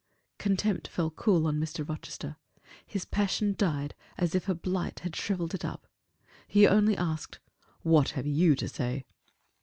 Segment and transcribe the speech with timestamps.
[0.39, 1.87] Contempt fell cool on Mr.
[1.87, 2.35] Rochester
[2.87, 5.85] his passion died as if a blight had shriveled it up;
[6.47, 7.39] he only asked,
[7.83, 9.05] "What have you to say?"